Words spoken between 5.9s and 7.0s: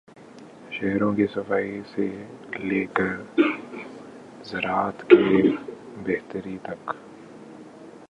بہتری تک۔